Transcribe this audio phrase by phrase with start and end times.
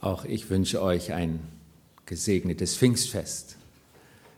[0.00, 1.40] Auch ich wünsche euch ein
[2.06, 3.56] gesegnetes Pfingstfest.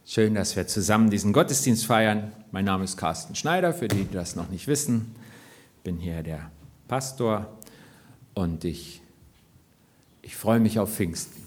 [0.04, 2.33] Schön, dass wir zusammen diesen Gottesdienst feiern.
[2.50, 5.14] Mein Name ist Carsten Schneider, für die, die das noch nicht wissen.
[5.77, 6.51] Ich bin hier der
[6.88, 7.46] Pastor
[8.35, 9.03] und ich,
[10.22, 11.40] ich freue mich auf Pfingsten.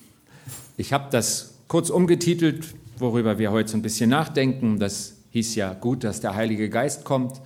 [0.77, 4.79] Ich habe das kurz umgetitelt, worüber wir heute so ein bisschen nachdenken.
[4.79, 7.41] Das hieß ja gut, dass der Heilige Geist kommt.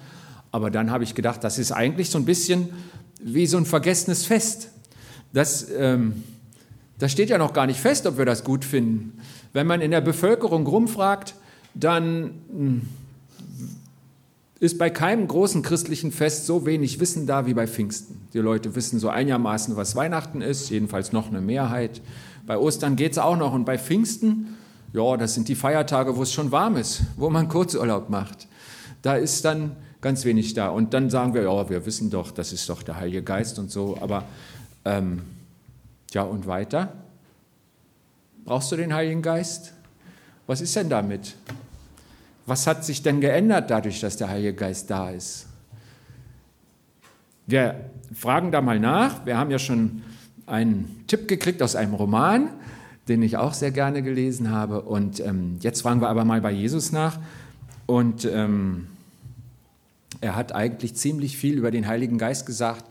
[0.52, 2.70] Aber dann habe ich gedacht, das ist eigentlich so ein bisschen
[3.20, 4.70] wie so ein vergessenes Fest.
[5.34, 6.24] Das ähm,
[7.00, 9.20] das steht ja noch gar nicht fest, ob wir das gut finden.
[9.54, 11.34] Wenn man in der Bevölkerung rumfragt,
[11.74, 12.82] dann hm,
[14.60, 18.20] ist bei keinem großen christlichen Fest so wenig Wissen da wie bei Pfingsten.
[18.34, 22.02] Die Leute wissen so einigermaßen, was Weihnachten ist, jedenfalls noch eine Mehrheit.
[22.46, 24.58] Bei Ostern geht es auch noch und bei Pfingsten,
[24.92, 28.48] ja, das sind die Feiertage, wo es schon warm ist, wo man Kurzurlaub macht.
[29.02, 30.70] Da ist dann ganz wenig da.
[30.70, 33.72] Und dann sagen wir, ja, wir wissen doch, das ist doch der Heilige Geist und
[33.72, 33.98] so.
[34.02, 34.26] Aber
[34.84, 35.22] ähm,
[36.14, 36.94] ja, und weiter?
[38.46, 39.74] Brauchst du den Heiligen Geist?
[40.48, 41.36] Was ist denn damit?
[42.46, 45.46] Was hat sich denn geändert dadurch, dass der Heilige Geist da ist?
[47.46, 49.26] Wir fragen da mal nach.
[49.26, 50.02] Wir haben ja schon
[50.48, 52.50] einen Tipp gekriegt aus einem Roman,
[53.08, 54.82] den ich auch sehr gerne gelesen habe.
[54.82, 57.20] Und ähm, jetzt fragen wir aber mal bei Jesus nach.
[57.86, 58.88] Und ähm,
[60.22, 62.86] er hat eigentlich ziemlich viel über den Heiligen Geist gesagt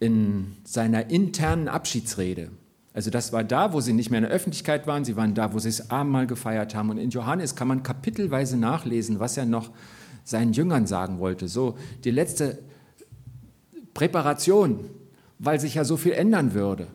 [0.00, 2.50] in seiner internen Abschiedsrede.
[2.92, 5.52] Also das war da, wo sie nicht mehr in der Öffentlichkeit waren, sie waren da,
[5.52, 6.90] wo sie das Abendmahl gefeiert haben.
[6.90, 9.70] Und in Johannes kann man kapitelweise nachlesen, was er noch
[10.24, 11.46] seinen Jüngern sagen wollte.
[11.46, 12.58] So die letzte
[13.94, 14.86] Präparation,
[15.38, 16.88] weil sich ja so viel ändern würde.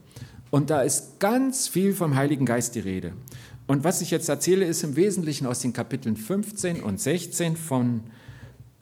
[0.52, 3.14] Und da ist ganz viel vom Heiligen Geist die Rede.
[3.68, 8.02] Und was ich jetzt erzähle, ist im Wesentlichen aus den Kapiteln 15 und 16 von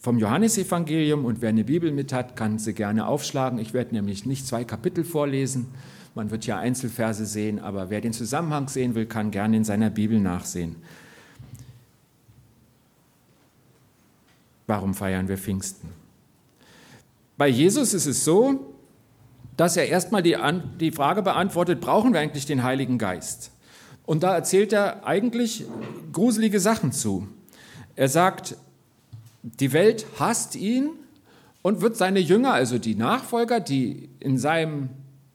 [0.03, 3.57] vom Johannesevangelium und wer eine Bibel mit hat, kann sie gerne aufschlagen.
[3.57, 5.67] Ich werde nämlich nicht zwei Kapitel vorlesen.
[6.13, 9.89] Man wird ja Einzelverse sehen, aber wer den Zusammenhang sehen will, kann gerne in seiner
[9.89, 10.75] Bibel nachsehen.
[14.67, 15.87] Warum feiern wir Pfingsten?
[17.37, 18.75] Bei Jesus ist es so,
[19.55, 20.35] dass er erstmal die,
[20.81, 23.51] die Frage beantwortet, brauchen wir eigentlich den Heiligen Geist?
[24.05, 25.63] Und da erzählt er eigentlich
[26.11, 27.25] gruselige Sachen zu.
[27.95, 28.57] Er sagt,
[29.43, 30.89] die Welt hasst ihn
[31.61, 34.89] und wird seine Jünger, also die Nachfolger, die in seinem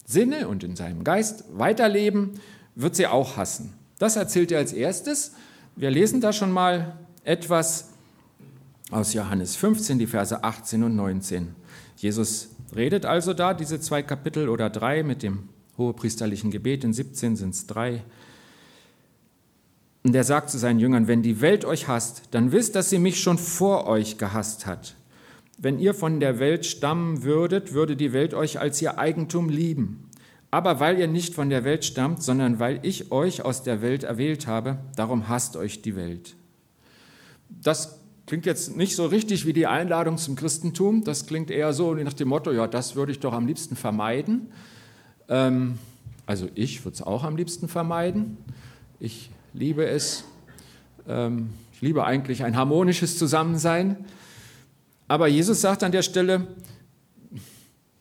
[0.07, 2.41] Sinne und in seinem Geist weiterleben,
[2.75, 3.75] wird sie auch hassen.
[3.99, 5.33] Das erzählt er als erstes.
[5.77, 7.91] Wir lesen da schon mal etwas
[8.91, 11.55] aus Johannes 15, die Verse 18 und 19.
[11.97, 16.85] Jesus redet also da diese zwei Kapitel oder drei mit dem hohepriesterlichen Gebet.
[16.85, 18.03] In 17 sind es drei.
[20.05, 22.99] Und er sagt zu seinen Jüngern, wenn die Welt euch hasst, dann wisst, dass sie
[22.99, 24.95] mich schon vor euch gehasst hat.
[25.59, 30.09] Wenn ihr von der Welt stammen würdet, würde die Welt euch als ihr Eigentum lieben.
[30.51, 34.05] Aber weil ihr nicht von der Welt stammt, sondern weil ich euch aus der Welt
[34.05, 36.37] erwählt habe, darum hasst euch die Welt.
[37.51, 41.03] Das klingt jetzt nicht so richtig wie die Einladung zum Christentum.
[41.05, 44.53] Das klingt eher so nach dem Motto, ja, das würde ich doch am liebsten vermeiden.
[45.29, 45.79] Ähm,
[46.25, 48.37] also ich würde es auch am liebsten vermeiden.
[49.01, 50.23] Ich liebe es.
[51.09, 54.05] Ähm, ich liebe eigentlich ein harmonisches Zusammensein.
[55.09, 56.47] Aber Jesus sagt an der Stelle,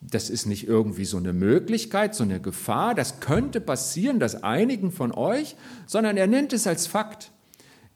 [0.00, 4.92] das ist nicht irgendwie so eine Möglichkeit, so eine Gefahr, das könnte passieren, dass einigen
[4.92, 7.32] von euch, sondern er nennt es als Fakt.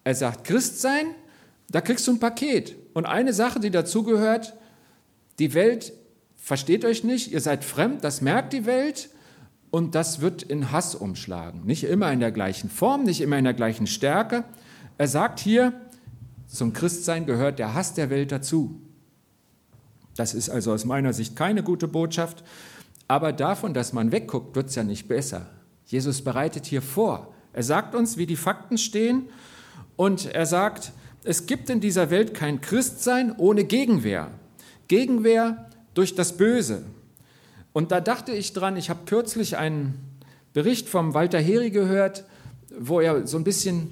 [0.02, 1.06] Er sagt, Christ sein,
[1.70, 2.74] da kriegst du ein Paket.
[2.94, 4.54] Und eine Sache, die dazugehört,
[5.38, 5.92] die Welt
[6.36, 9.08] versteht euch nicht, ihr seid fremd, das merkt die Welt
[9.72, 11.64] und das wird in Hass umschlagen.
[11.64, 14.44] Nicht immer in der gleichen Form, nicht immer in der gleichen Stärke.
[14.98, 15.72] Er sagt hier,
[16.46, 18.82] zum Christsein gehört der Hass der Welt dazu.
[20.14, 22.44] Das ist also aus meiner Sicht keine gute Botschaft,
[23.08, 25.46] aber davon, dass man wegguckt, wird es ja nicht besser.
[25.86, 27.32] Jesus bereitet hier vor.
[27.54, 29.30] Er sagt uns, wie die Fakten stehen
[29.96, 30.92] und er sagt,
[31.24, 34.32] es gibt in dieser Welt kein Christsein ohne Gegenwehr.
[34.86, 36.84] Gegenwehr durch das Böse.
[37.72, 39.94] Und da dachte ich dran, ich habe kürzlich einen
[40.52, 42.24] Bericht vom Walter Heri gehört,
[42.78, 43.90] wo er so ein bisschen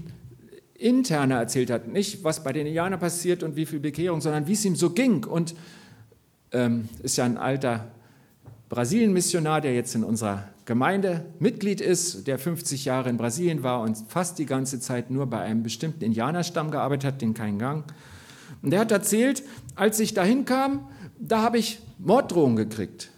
[0.75, 1.89] interner erzählt hat.
[1.89, 4.91] Nicht, was bei den Indianern passiert und wie viel Bekehrung, sondern wie es ihm so
[4.91, 5.25] ging.
[5.25, 5.55] Und
[6.53, 7.91] ähm, ist ja ein alter
[8.69, 13.97] Brasilien-Missionar, der jetzt in unserer Gemeinde Mitglied ist, der 50 Jahre in Brasilien war und
[14.09, 17.85] fast die ganze Zeit nur bei einem bestimmten Indianerstamm gearbeitet hat, den keinen Gang.
[18.63, 19.43] Und der hat erzählt,
[19.75, 20.89] als ich dahin kam,
[21.19, 23.11] da habe ich Morddrohungen gekriegt.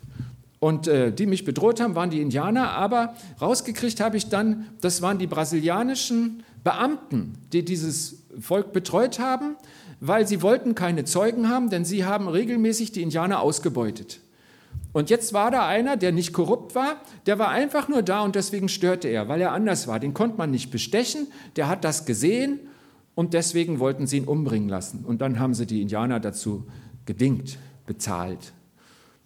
[0.62, 5.03] Und äh, die mich bedroht haben, waren die Indianer, aber rausgekriegt habe ich dann, das
[5.03, 9.56] waren die brasilianischen Beamten, die dieses Volk betreut haben,
[9.99, 14.20] weil sie wollten keine Zeugen haben, denn sie haben regelmäßig die Indianer ausgebeutet.
[14.93, 18.37] Und jetzt war da einer, der nicht korrupt war, der war einfach nur da und
[18.37, 19.99] deswegen störte er, weil er anders war.
[19.99, 21.26] Den konnte man nicht bestechen,
[21.56, 22.61] der hat das gesehen
[23.17, 25.05] und deswegen wollten sie ihn umbringen lassen.
[25.05, 26.69] Und dann haben sie die Indianer dazu
[27.05, 28.53] gedingt, bezahlt.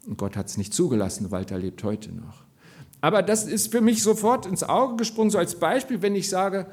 [0.06, 2.44] Und Gott hat es nicht zugelassen, Walter lebt heute noch.
[3.00, 6.66] Aber das ist für mich sofort ins Auge gesprungen, so als Beispiel, wenn ich sage,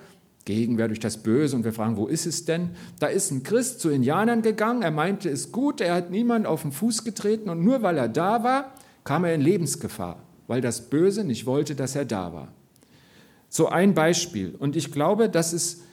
[0.46, 2.72] Gegenwehr durch das Böse und wir fragen, wo ist es denn?
[3.00, 6.64] Da ist ein Christ zu Indianern gegangen, er meinte es gut, er hat niemand auf
[6.64, 8.74] den Fuß getreten und nur weil er da war,
[9.06, 12.50] kam er in Lebensgefahr, weil das Böse nicht wollte, dass er da war.
[13.48, 14.56] So ein Beispiel.
[14.58, 15.84] Und ich glaube, das ist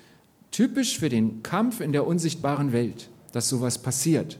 [0.50, 4.38] typisch für den Kampf in der unsichtbaren Welt, dass sowas passiert.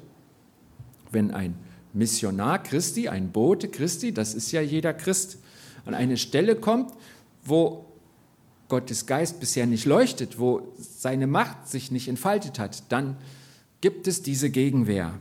[1.13, 1.55] Wenn ein
[1.93, 5.39] Missionar Christi, ein Bote Christi, das ist ja jeder Christ,
[5.85, 6.93] an eine Stelle kommt,
[7.45, 7.87] wo
[8.69, 13.17] Gottes Geist bisher nicht leuchtet, wo seine Macht sich nicht entfaltet hat, dann
[13.81, 15.19] gibt es diese Gegenwehr.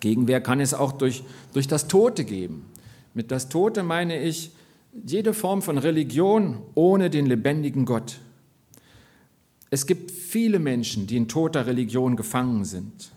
[0.00, 2.66] Gegenwehr kann es auch durch, durch das Tote geben.
[3.14, 4.52] Mit das Tote meine ich
[5.06, 8.20] jede Form von Religion ohne den lebendigen Gott.
[9.70, 13.12] Es gibt viele Menschen, die in toter Religion gefangen sind.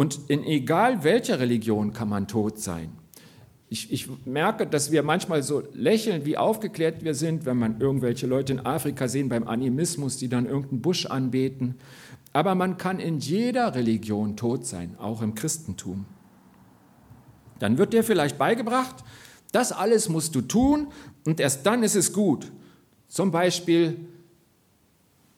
[0.00, 2.90] Und in egal welcher Religion kann man tot sein.
[3.68, 8.26] Ich, ich, merke, dass wir manchmal so lächeln, wie aufgeklärt wir sind, wenn man irgendwelche
[8.26, 11.74] Leute in Afrika sehen beim Animismus, die dann irgendeinen Busch anbeten.
[12.32, 16.06] Aber man kann in jeder Religion tot sein, auch im Christentum.
[17.58, 19.04] Dann wird dir vielleicht beigebracht,
[19.52, 20.86] das alles musst du tun
[21.26, 22.50] und erst dann ist es gut.
[23.06, 23.98] Zum Beispiel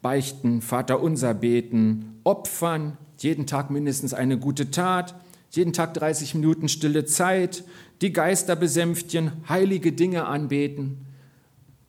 [0.02, 5.14] beichten, Vater unser beten, opfern, jeden Tag mindestens eine gute Tat,
[5.50, 7.64] jeden Tag 30 Minuten stille Zeit,
[8.00, 11.06] die Geister besänftigen, heilige Dinge anbeten.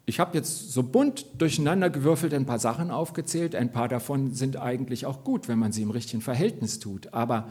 [0.06, 3.56] Ich habe jetzt so bunt durcheinander gewürfelt ein paar Sachen aufgezählt.
[3.56, 7.14] Ein paar davon sind eigentlich auch gut, wenn man sie im richtigen Verhältnis tut.
[7.14, 7.48] Aber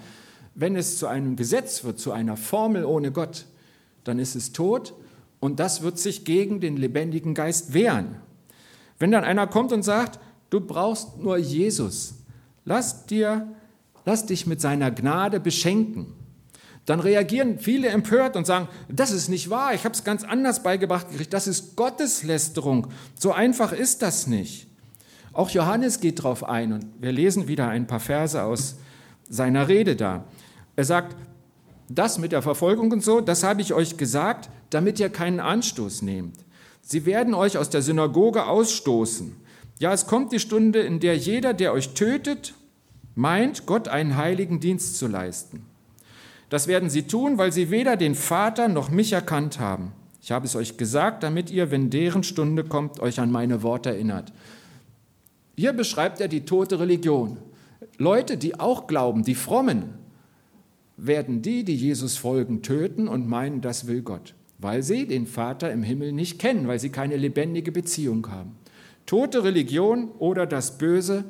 [0.55, 3.46] wenn es zu einem Gesetz wird, zu einer Formel ohne Gott,
[4.05, 4.94] dann ist es tot
[5.40, 8.17] und das wird sich gegen den lebendigen Geist wehren.
[8.99, 10.20] Wenn dann einer kommt und sagt,
[10.50, 12.17] du brauchst nur Jesus,
[12.67, 13.49] lass, dir,
[14.04, 16.14] lass dich mit seiner Gnade beschenken,
[16.87, 20.62] dann reagieren viele empört und sagen, das ist nicht wahr, ich habe es ganz anders
[20.62, 22.88] beigebracht gekriegt, das ist Gotteslästerung.
[23.14, 24.66] So einfach ist das nicht.
[25.32, 28.76] Auch Johannes geht darauf ein und wir lesen wieder ein paar Verse aus
[29.28, 30.25] seiner Rede da.
[30.75, 31.16] Er sagt,
[31.88, 36.02] das mit der Verfolgung und so, das habe ich euch gesagt, damit ihr keinen Anstoß
[36.02, 36.37] nehmt.
[36.81, 39.37] Sie werden euch aus der Synagoge ausstoßen.
[39.78, 42.55] Ja, es kommt die Stunde, in der jeder, der euch tötet,
[43.14, 45.64] meint, Gott einen heiligen Dienst zu leisten.
[46.49, 49.93] Das werden sie tun, weil sie weder den Vater noch mich erkannt haben.
[50.20, 53.91] Ich habe es euch gesagt, damit ihr, wenn deren Stunde kommt, euch an meine Worte
[53.91, 54.32] erinnert.
[55.56, 57.38] Hier beschreibt er die tote Religion.
[57.99, 59.94] Leute, die auch glauben, die frommen,
[60.97, 65.73] werden die, die Jesus folgen, töten und meinen, das will Gott, weil sie den Vater
[65.73, 68.56] im Himmel nicht kennen, weil sie keine lebendige Beziehung haben.
[69.06, 71.25] Tote Religion oder das Böse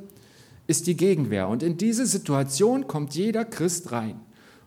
[0.72, 1.48] ist die Gegenwehr.
[1.48, 4.18] Und in diese Situation kommt jeder Christ rein.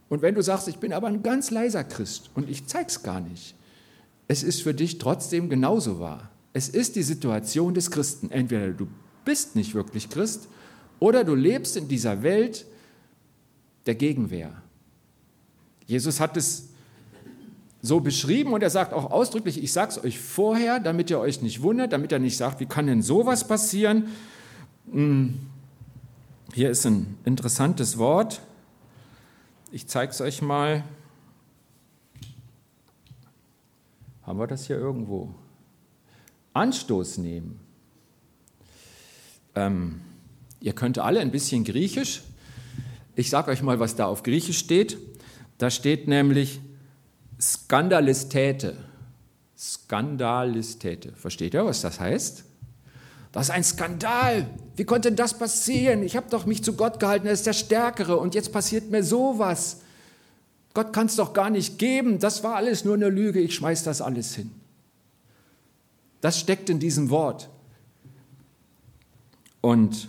[0.07, 3.19] Und wenn du sagst, ich bin aber ein ganz leiser Christ und ich zeig's gar
[3.19, 3.55] nicht,
[4.27, 6.29] es ist für dich trotzdem genauso wahr.
[6.53, 8.29] Es ist die Situation des Christen.
[8.29, 8.87] Entweder du
[9.25, 10.47] bist nicht wirklich Christ
[10.99, 12.67] oder du lebst in dieser Welt
[13.87, 14.53] der Gegenwehr.
[15.87, 16.69] Jesus hat es
[17.81, 21.41] so beschrieben und er sagt auch ausdrücklich, ich sage es euch vorher, damit ihr euch
[21.41, 24.09] nicht wundert, damit er nicht sagt, wie kann denn sowas passieren?
[24.91, 25.39] Hm,
[26.55, 28.39] hier ist ein interessantes Wort.
[29.73, 30.85] Ich zeige es euch mal.
[34.23, 35.35] Haben wir das hier irgendwo?
[36.53, 37.59] Anstoß nehmen.
[39.53, 39.99] Ähm,
[40.61, 42.23] ihr könnt alle ein bisschen Griechisch.
[43.15, 44.97] Ich sage euch mal, was da auf Griechisch steht.
[45.57, 46.61] Da steht nämlich
[47.37, 48.77] Skandalistäte.
[49.57, 51.11] Skandalistäte.
[51.17, 52.45] Versteht ihr, was das heißt?
[53.35, 54.49] Das ist ein Skandal.
[54.77, 56.03] Wie konnte das passieren?
[56.03, 59.03] Ich habe doch mich zu Gott gehalten, er ist der Stärkere und jetzt passiert mir
[59.03, 59.81] sowas.
[60.73, 62.19] Gott kann es doch gar nicht geben.
[62.19, 63.41] Das war alles nur eine Lüge.
[63.41, 64.51] Ich schmeiß das alles hin.
[66.21, 67.49] Das steckt in diesem Wort.
[69.59, 70.07] Und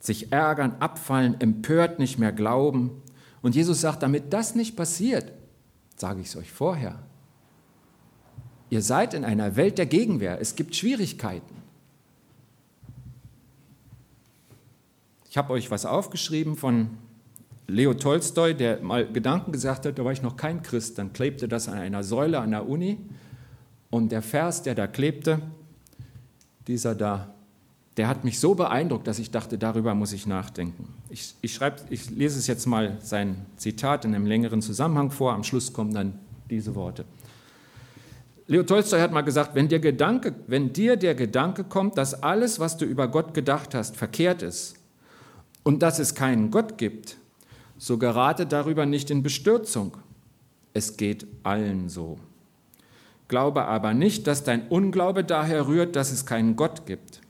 [0.00, 3.02] sich ärgern, abfallen, empört, nicht mehr glauben.
[3.42, 5.30] Und Jesus sagt, damit das nicht passiert,
[5.98, 6.98] sage ich es euch vorher.
[8.70, 10.40] Ihr seid in einer Welt der Gegenwehr.
[10.40, 11.51] Es gibt Schwierigkeiten.
[15.32, 16.90] Ich habe euch was aufgeschrieben von
[17.66, 21.48] Leo Tolstoi, der mal Gedanken gesagt hat, da war ich noch kein Christ, dann klebte
[21.48, 22.98] das an einer Säule an der Uni
[23.88, 25.40] und der Vers, der da klebte,
[26.66, 27.32] dieser da,
[27.96, 30.92] der hat mich so beeindruckt, dass ich dachte, darüber muss ich nachdenken.
[31.08, 35.32] Ich, ich, schreib, ich lese es jetzt mal sein Zitat in einem längeren Zusammenhang vor,
[35.32, 36.18] am Schluss kommen dann
[36.50, 37.06] diese Worte.
[38.48, 42.60] Leo Tolstoi hat mal gesagt, wenn dir, Gedanke, wenn dir der Gedanke kommt, dass alles,
[42.60, 44.76] was du über Gott gedacht hast, verkehrt ist
[45.62, 47.16] und dass es keinen Gott gibt,
[47.78, 49.96] so gerate darüber nicht in Bestürzung.
[50.74, 52.18] Es geht allen so.
[53.28, 57.20] Glaube aber nicht, dass dein Unglaube daher rührt, dass es keinen Gott gibt.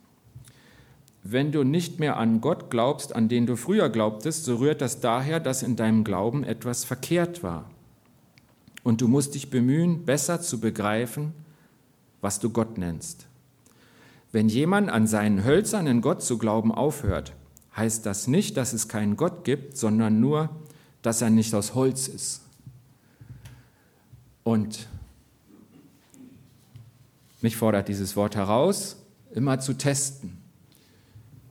[1.22, 5.00] Wenn du nicht mehr an Gott glaubst, an den du früher glaubtest, so rührt das
[5.00, 7.70] daher, dass in deinem Glauben etwas verkehrt war.
[8.82, 11.32] Und du musst dich bemühen, besser zu begreifen,
[12.20, 13.26] was du Gott nennst.
[14.32, 17.34] Wenn jemand an seinen hölzernen Gott zu glauben aufhört,
[17.76, 20.50] heißt das nicht, dass es keinen Gott gibt, sondern nur,
[21.02, 22.42] dass er nicht aus Holz ist.
[24.44, 24.88] Und
[27.40, 28.96] mich fordert dieses Wort heraus,
[29.32, 30.38] immer zu testen,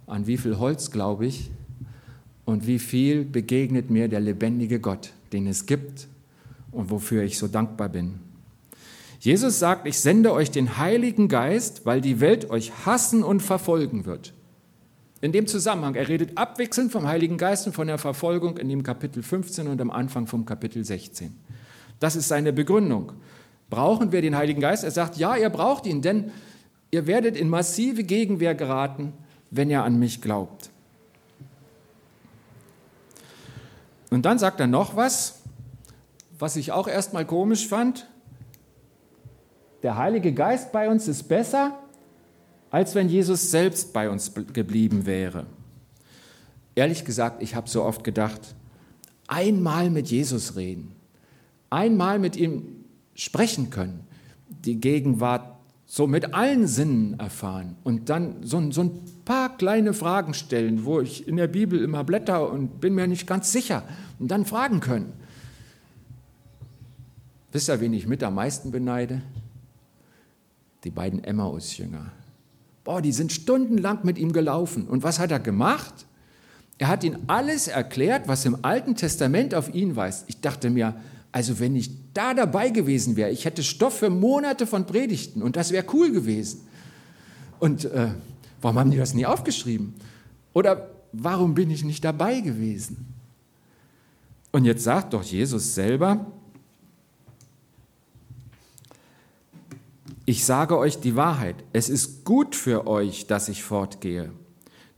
[0.08, 1.50] an wie viel Holz glaube ich
[2.46, 6.08] und wie viel begegnet mir der lebendige Gott, den es gibt
[6.72, 8.20] und wofür ich so dankbar bin.
[9.20, 14.06] Jesus sagt, ich sende euch den Heiligen Geist, weil die Welt euch hassen und verfolgen
[14.06, 14.34] wird.
[15.22, 18.82] In dem Zusammenhang, er redet abwechselnd vom Heiligen Geist und von der Verfolgung in dem
[18.82, 21.36] Kapitel 15 und am Anfang vom Kapitel 16.
[22.00, 23.14] Das ist seine Begründung.
[23.70, 24.84] Brauchen wir den Heiligen Geist?
[24.84, 26.32] Er sagt, ja, ihr braucht ihn, denn
[26.90, 29.14] ihr werdet in massive Gegenwehr geraten,
[29.52, 30.72] wenn ihr an mich glaubt.
[34.10, 35.44] Und dann sagt er noch was,
[36.40, 38.10] was ich auch erstmal komisch fand.
[39.84, 41.78] Der Heilige Geist bei uns ist besser,
[42.72, 45.46] als wenn Jesus selbst bei uns geblieben wäre.
[46.74, 48.56] Ehrlich gesagt, ich habe so oft gedacht,
[49.28, 50.94] einmal mit Jesus reden,
[51.70, 54.08] einmal mit ihm sprechen können,
[54.48, 58.92] die Gegenwart so mit allen Sinnen erfahren und dann so, so ein
[59.26, 63.28] paar kleine Fragen stellen, wo ich in der Bibel immer blätter und bin mir nicht
[63.28, 63.84] ganz sicher
[64.18, 65.12] und dann fragen können.
[67.52, 69.22] Wisst ihr, wen ich mit am meisten beneide?
[70.86, 72.14] Die beiden Emmaus-Jünger.
[72.84, 74.88] Boah, die sind stundenlang mit ihm gelaufen.
[74.88, 76.06] Und was hat er gemacht?
[76.78, 80.26] Er hat ihnen alles erklärt, was im Alten Testament auf ihn weist.
[80.28, 80.96] Ich dachte mir,
[81.32, 85.56] also wenn ich da dabei gewesen wäre, ich hätte Stoff für Monate von Predigten und
[85.56, 86.62] das wäre cool gewesen.
[87.60, 88.08] Und äh,
[88.62, 89.94] warum haben die das nie aufgeschrieben?
[90.54, 93.06] Oder warum bin ich nicht dabei gewesen?
[94.52, 96.26] Und jetzt sagt doch Jesus selber,
[100.26, 104.32] Ich sage euch die Wahrheit, es ist gut für euch, dass ich fortgehe.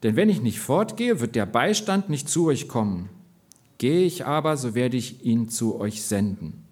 [0.03, 3.09] Denn wenn ich nicht fortgehe, wird der Beistand nicht zu euch kommen.
[3.77, 6.65] Gehe ich aber, so werde ich ihn zu euch senden.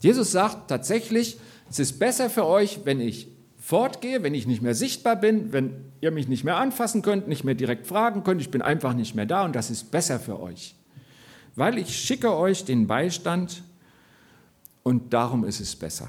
[0.00, 1.38] Jesus sagt tatsächlich,
[1.70, 3.28] es ist besser für euch, wenn ich
[3.58, 7.44] fortgehe, wenn ich nicht mehr sichtbar bin, wenn ihr mich nicht mehr anfassen könnt, nicht
[7.44, 10.40] mehr direkt fragen könnt, ich bin einfach nicht mehr da und das ist besser für
[10.40, 10.74] euch.
[11.54, 13.62] Weil ich schicke euch den Beistand
[14.82, 16.08] und darum ist es besser.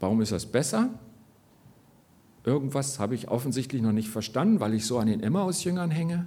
[0.00, 0.90] Warum ist das besser?
[2.44, 6.26] Irgendwas habe ich offensichtlich noch nicht verstanden, weil ich so an den Emmaus-Jüngern hänge.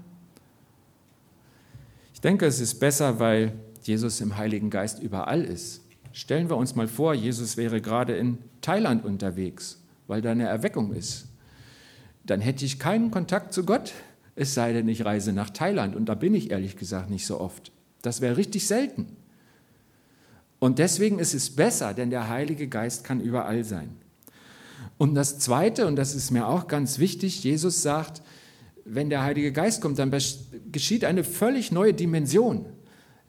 [2.13, 5.81] Ich denke, es ist besser, weil Jesus im Heiligen Geist überall ist.
[6.11, 10.93] Stellen wir uns mal vor, Jesus wäre gerade in Thailand unterwegs, weil da eine Erweckung
[10.93, 11.25] ist.
[12.23, 13.93] Dann hätte ich keinen Kontakt zu Gott,
[14.35, 15.95] es sei denn, ich reise nach Thailand.
[15.95, 17.71] Und da bin ich ehrlich gesagt nicht so oft.
[18.01, 19.17] Das wäre richtig selten.
[20.63, 23.97] Und deswegen ist es besser, denn der Heilige Geist kann überall sein.
[24.97, 28.21] Und das Zweite, und das ist mir auch ganz wichtig, Jesus sagt,
[28.85, 30.09] wenn der Heilige Geist kommt, dann
[30.71, 32.65] geschieht eine völlig neue Dimension.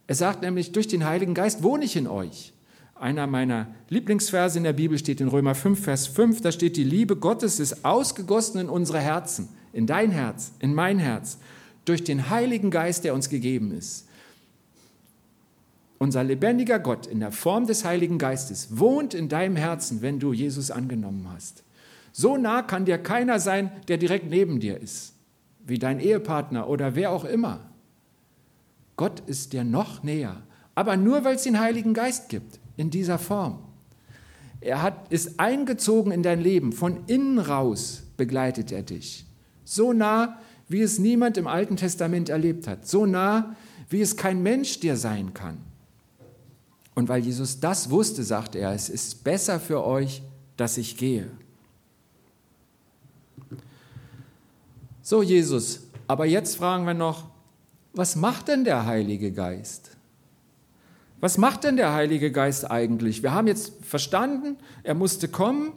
[0.06, 2.52] Er sagt nämlich, durch den Heiligen Geist wohne ich in euch.
[2.94, 6.84] Einer meiner Lieblingsverse in der Bibel steht in Römer 5, Vers 5, da steht, die
[6.84, 11.38] Liebe Gottes ist ausgegossen in unsere Herzen, in dein Herz, in mein Herz,
[11.84, 14.06] durch den Heiligen Geist, der uns gegeben ist.
[16.04, 20.34] Unser lebendiger Gott in der Form des Heiligen Geistes wohnt in deinem Herzen, wenn du
[20.34, 21.64] Jesus angenommen hast.
[22.12, 25.14] So nah kann dir keiner sein, der direkt neben dir ist,
[25.64, 27.70] wie dein Ehepartner oder wer auch immer.
[28.96, 30.42] Gott ist dir noch näher,
[30.74, 33.60] aber nur weil es den Heiligen Geist gibt, in dieser Form.
[34.60, 39.24] Er hat, ist eingezogen in dein Leben, von innen raus begleitet er dich.
[39.64, 43.56] So nah, wie es niemand im Alten Testament erlebt hat, so nah,
[43.88, 45.72] wie es kein Mensch dir sein kann.
[46.94, 50.22] Und weil Jesus das wusste, sagte er, es ist besser für euch,
[50.56, 51.28] dass ich gehe.
[55.02, 57.26] So, Jesus, aber jetzt fragen wir noch,
[57.92, 59.90] was macht denn der Heilige Geist?
[61.20, 63.22] Was macht denn der Heilige Geist eigentlich?
[63.22, 65.72] Wir haben jetzt verstanden, er musste kommen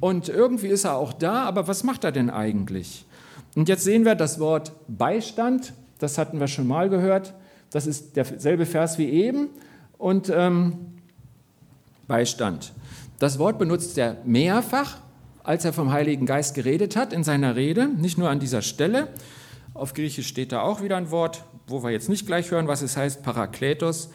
[0.00, 3.04] und irgendwie ist er auch da, aber was macht er denn eigentlich?
[3.54, 7.34] Und jetzt sehen wir das Wort Beistand, das hatten wir schon mal gehört,
[7.70, 9.48] das ist derselbe Vers wie eben,
[9.98, 10.98] und ähm,
[12.06, 12.72] Beistand.
[13.18, 14.98] Das Wort benutzt er mehrfach,
[15.42, 19.08] als er vom Heiligen Geist geredet hat in seiner Rede, nicht nur an dieser Stelle.
[19.74, 22.82] Auf Griechisch steht da auch wieder ein Wort, wo wir jetzt nicht gleich hören, was
[22.82, 24.10] es heißt, Parakletos.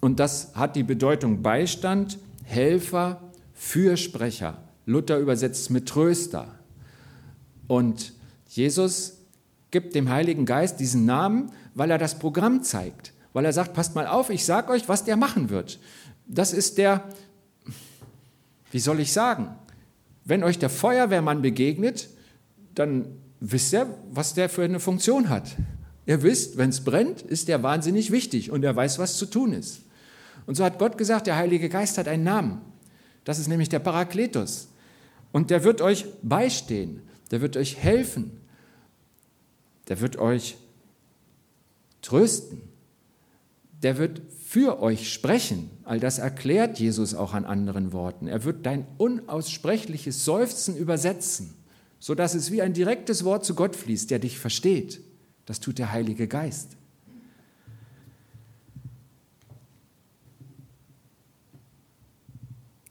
[0.00, 3.20] Und das hat die Bedeutung Beistand, Helfer,
[3.54, 4.58] Fürsprecher.
[4.86, 6.48] Luther übersetzt mit Tröster.
[7.68, 8.12] Und
[8.48, 9.18] Jesus
[9.70, 13.94] gibt dem Heiligen Geist diesen Namen, weil er das Programm zeigt, weil er sagt, passt
[13.94, 15.78] mal auf, ich sage euch, was der machen wird.
[16.26, 17.08] Das ist der,
[18.70, 19.54] wie soll ich sagen,
[20.24, 22.08] wenn euch der Feuerwehrmann begegnet,
[22.74, 23.08] dann
[23.40, 25.56] wisst ihr, was der für eine Funktion hat.
[26.06, 29.52] Ihr wisst, wenn es brennt, ist der wahnsinnig wichtig und er weiß, was zu tun
[29.52, 29.82] ist.
[30.46, 32.60] Und so hat Gott gesagt, der Heilige Geist hat einen Namen.
[33.24, 34.68] Das ist nämlich der Parakletos.
[35.30, 38.40] Und der wird euch beistehen, der wird euch helfen,
[39.88, 40.56] der wird euch
[42.02, 42.62] trösten,
[43.82, 45.70] der wird für euch sprechen.
[45.84, 48.28] All das erklärt Jesus auch an anderen Worten.
[48.28, 51.54] Er wird dein unaussprechliches Seufzen übersetzen,
[51.98, 55.00] sodass es wie ein direktes Wort zu Gott fließt, der dich versteht.
[55.46, 56.76] Das tut der Heilige Geist.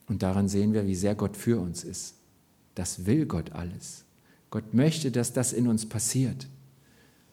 [0.08, 2.16] Und daran sehen wir, wie sehr Gott für uns ist.
[2.74, 4.04] Das will Gott alles.
[4.50, 6.48] Gott möchte, dass das in uns passiert,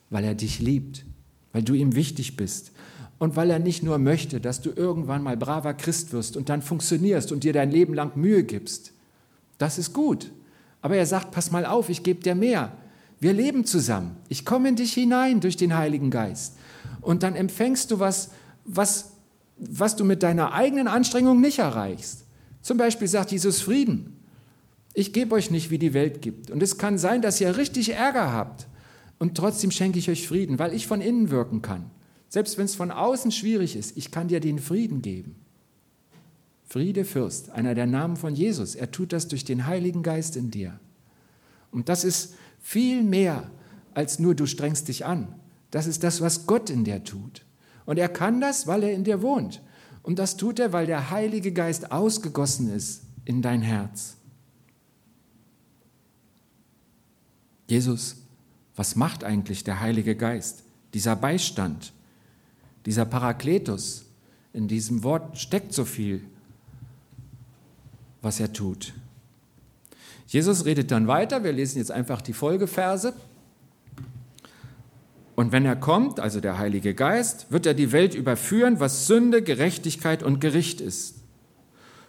[0.09, 1.03] weil er dich liebt,
[1.51, 2.71] weil du ihm wichtig bist
[3.19, 6.61] und weil er nicht nur möchte, dass du irgendwann mal braver Christ wirst und dann
[6.61, 8.93] funktionierst und dir dein Leben lang Mühe gibst.
[9.57, 10.31] Das ist gut.
[10.81, 12.71] Aber er sagt, pass mal auf, ich gebe dir mehr.
[13.19, 14.15] Wir leben zusammen.
[14.29, 16.55] Ich komme in dich hinein durch den Heiligen Geist.
[17.01, 18.31] Und dann empfängst du was,
[18.63, 19.11] was,
[19.57, 22.23] was du mit deiner eigenen Anstrengung nicht erreichst.
[22.61, 24.15] Zum Beispiel sagt Jesus Frieden.
[24.93, 26.49] Ich gebe euch nicht, wie die Welt gibt.
[26.49, 28.67] Und es kann sein, dass ihr richtig Ärger habt.
[29.17, 31.91] Und trotzdem schenke ich euch Frieden, weil ich von innen wirken kann.
[32.29, 35.35] Selbst wenn es von außen schwierig ist, ich kann dir den Frieden geben.
[36.65, 38.75] Friede Fürst, einer der Namen von Jesus.
[38.75, 40.79] Er tut das durch den Heiligen Geist in dir.
[41.71, 43.49] Und das ist viel mehr
[43.95, 45.27] als nur du strengst dich an.
[45.71, 47.43] Das ist das, was Gott in dir tut.
[47.85, 49.61] Und er kann das, weil er in dir wohnt.
[50.03, 54.15] Und das tut er, weil der Heilige Geist ausgegossen ist in dein Herz.
[57.67, 58.15] Jesus,
[58.75, 60.63] was macht eigentlich der Heilige Geist?
[60.93, 61.93] Dieser Beistand,
[62.89, 64.05] dieser Parakletus,
[64.51, 66.21] in diesem Wort steckt so viel,
[68.23, 68.95] was er tut.
[70.25, 73.13] Jesus redet dann weiter, wir lesen jetzt einfach die Folgeverse.
[75.35, 79.43] Und wenn er kommt, also der Heilige Geist, wird er die Welt überführen, was Sünde,
[79.43, 81.13] Gerechtigkeit und Gericht ist.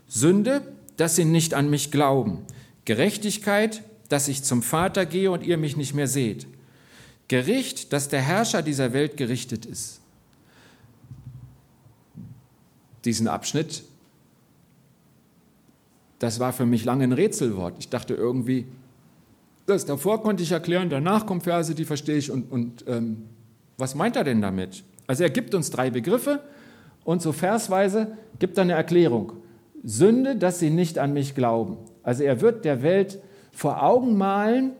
[0.08, 0.62] Sünde,
[0.96, 2.38] dass sie nicht an mich glauben.
[2.86, 6.46] Gerechtigkeit, dass ich zum Vater gehe und ihr mich nicht mehr seht.
[7.28, 9.99] Gericht, dass der Herrscher dieser Welt gerichtet ist.
[13.04, 13.84] Diesen Abschnitt,
[16.18, 17.74] das war für mich lange ein Rätselwort.
[17.78, 18.66] Ich dachte irgendwie,
[19.66, 22.30] das davor konnte ich erklären, danach kommen Verse, die verstehe ich.
[22.30, 23.24] Und, und ähm,
[23.78, 24.84] was meint er denn damit?
[25.06, 26.40] Also er gibt uns drei Begriffe
[27.04, 29.32] und so versweise gibt er eine Erklärung.
[29.82, 31.78] Sünde, dass sie nicht an mich glauben.
[32.02, 33.18] Also er wird der Welt
[33.50, 34.72] vor Augen malen,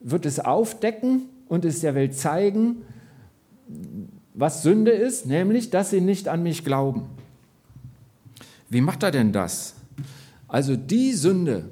[0.00, 2.82] wird es aufdecken und es der Welt zeigen,
[4.34, 7.06] was Sünde ist, nämlich, dass sie nicht an mich glauben.
[8.72, 9.74] Wie macht er denn das?
[10.48, 11.68] Also die Sünde,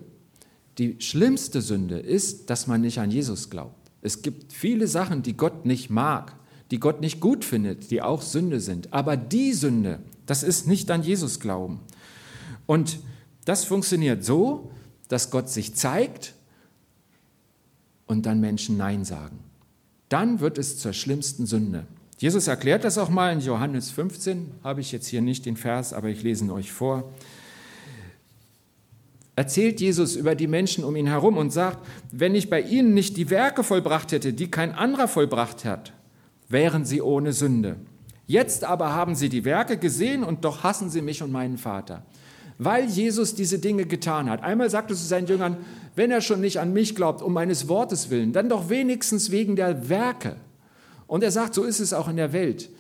[0.77, 3.91] die schlimmste Sünde ist, dass man nicht an Jesus glaubt.
[4.03, 6.37] Es gibt viele Sachen, die Gott nicht mag,
[6.71, 8.93] die Gott nicht gut findet, die auch Sünde sind.
[8.93, 11.81] Aber die Sünde, das ist nicht an Jesus glauben.
[12.67, 12.99] Und
[13.47, 14.71] das funktioniert so,
[15.09, 16.35] dass Gott sich zeigt
[18.07, 19.39] und dann Menschen Nein sagen.
[20.11, 21.87] Dann wird es zur schlimmsten Sünde.
[22.21, 25.95] Jesus erklärt das auch mal in Johannes 15, habe ich jetzt hier nicht den Vers,
[25.95, 27.11] aber ich lese ihn euch vor.
[29.37, 31.79] Erzählt Jesus über die Menschen um ihn herum und sagt,
[32.13, 35.95] wenn ich bei ihnen nicht die Werke vollbracht hätte, die kein anderer vollbracht hat,
[36.51, 37.77] wären sie ohne Sünde.
[38.27, 42.05] Jetzt aber haben sie die Werke gesehen und doch hassen sie mich und meinen Vater
[42.63, 44.43] weil Jesus diese Dinge getan hat.
[44.43, 45.57] Einmal sagte zu seinen Jüngern,
[45.97, 49.57] wenn er schon nicht an mich glaubt, um meines Wortes willen, dann doch wenigstens wegen
[49.57, 50.37] der Werke.
[51.11, 52.71] Und er sagt, so ist es auch in der Welt.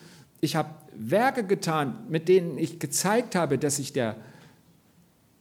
[0.41, 4.15] Ich habe Werke getan, mit denen ich gezeigt habe, dass ich der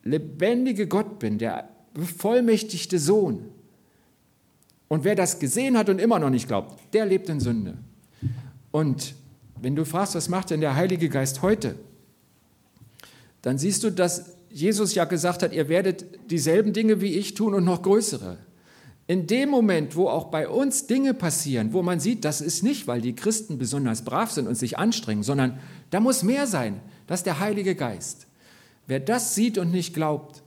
[0.03, 3.45] lebendige Gott bin, der bevollmächtigte Sohn.
[4.87, 7.77] Und wer das gesehen hat und immer noch nicht glaubt, der lebt in Sünde.
[8.71, 9.13] Und
[9.61, 11.75] wenn du fragst, was macht denn der Heilige Geist heute?
[13.43, 17.53] dann siehst du, dass Jesus ja gesagt hat, ihr werdet dieselben Dinge wie ich tun
[17.53, 18.37] und noch größere.
[19.09, 22.85] In dem Moment, wo auch bei uns Dinge passieren, wo man sieht, das ist nicht,
[22.85, 25.57] weil die Christen besonders brav sind und sich anstrengen, sondern
[25.89, 26.79] da muss mehr sein.
[27.07, 28.27] Das ist der Heilige Geist.
[28.85, 30.43] Wer das sieht und nicht glaubt,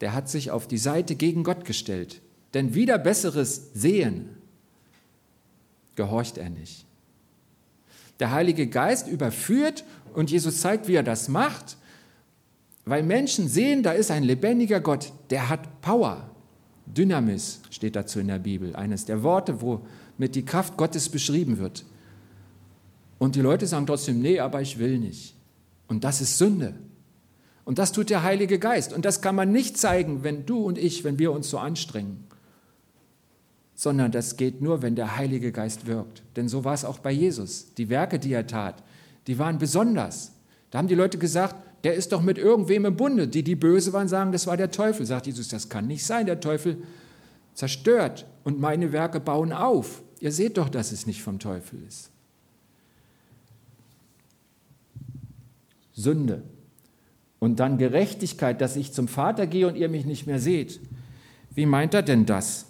[0.00, 2.22] der hat sich auf die Seite gegen Gott gestellt.
[2.54, 4.36] Denn wieder besseres Sehen
[5.96, 6.86] gehorcht er nicht.
[8.20, 9.82] Der Heilige Geist überführt
[10.14, 11.78] und Jesus zeigt, wie er das macht,
[12.84, 16.31] weil Menschen sehen, da ist ein lebendiger Gott, der hat Power.
[16.86, 21.84] Dynamis steht dazu in der Bibel, eines der Worte, womit die Kraft Gottes beschrieben wird.
[23.18, 25.36] Und die Leute sagen trotzdem, nee, aber ich will nicht.
[25.86, 26.74] Und das ist Sünde.
[27.64, 28.92] Und das tut der Heilige Geist.
[28.92, 32.24] Und das kann man nicht zeigen, wenn du und ich, wenn wir uns so anstrengen.
[33.74, 36.22] Sondern das geht nur, wenn der Heilige Geist wirkt.
[36.36, 37.72] Denn so war es auch bei Jesus.
[37.74, 38.82] Die Werke, die er tat,
[39.26, 40.32] die waren besonders.
[40.70, 43.26] Da haben die Leute gesagt, der ist doch mit irgendwem im Bunde.
[43.26, 45.04] Die, die böse waren, sagen, das war der Teufel.
[45.04, 46.26] Sagt Jesus, das kann nicht sein.
[46.26, 46.82] Der Teufel
[47.54, 50.02] zerstört und meine Werke bauen auf.
[50.20, 52.10] Ihr seht doch, dass es nicht vom Teufel ist.
[55.92, 56.42] Sünde.
[57.40, 60.78] Und dann Gerechtigkeit, dass ich zum Vater gehe und ihr mich nicht mehr seht.
[61.50, 62.66] Wie meint er denn das?